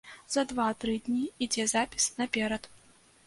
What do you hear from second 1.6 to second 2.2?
запіс